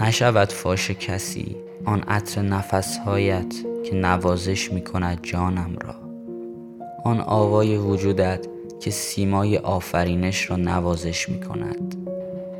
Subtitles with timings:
[0.00, 3.54] نشود فاش کسی آن عطر نفسهایت
[3.84, 5.94] که نوازش می کند جانم را.
[7.04, 8.46] آن آوای وجودت
[8.80, 12.08] که سیمای آفرینش را نوازش می کند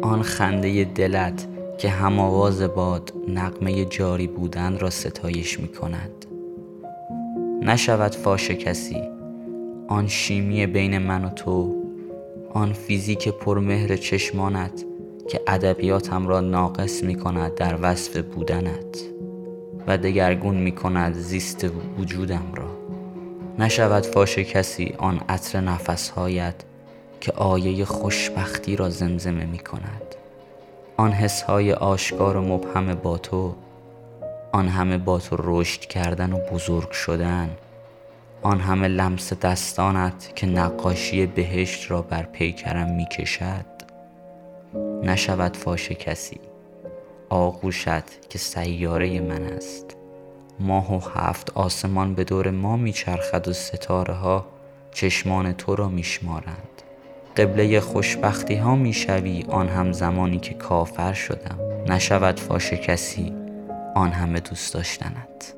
[0.02, 1.46] آن خنده دلت
[1.78, 6.26] که هم آواز باد نقمه جاری بودن را ستایش می کند
[7.62, 9.02] نشود فاش کسی
[9.88, 11.74] آن شیمی بین من و تو
[12.52, 14.84] آن فیزیک پرمهر چشمانت
[15.28, 18.98] که ادبیاتم را ناقص می کند در وصف بودنت
[19.86, 21.66] و دگرگون می کند زیست
[21.98, 22.84] وجودم را.
[23.58, 26.54] نشود فاش کسی آن عطر نفسهایت
[27.20, 30.14] که آیه خوشبختی را زمزمه می کند
[30.96, 33.54] آن حسهای آشکار و مبهم با تو
[34.52, 37.50] آن همه با تو رشد کردن و بزرگ شدن
[38.42, 43.73] آن همه لمس دستانت که نقاشی بهشت را بر پیکرم می کشد
[45.04, 46.40] نشود فاش کسی.
[47.28, 49.96] آغوشت که سیاره من است.
[50.60, 54.46] ماه و هفت آسمان به دور ما میچرخد و ستاره ها
[54.92, 56.82] چشمان تو را میشمارند.
[57.36, 61.58] قبله خوشبختی ها می‌شوی آن هم زمانی که کافر شدم.
[61.88, 63.34] نشود فاش کسی
[63.94, 65.54] آن همه دوست داشتنت.